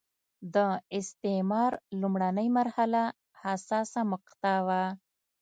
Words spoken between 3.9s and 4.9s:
مقطعه وه.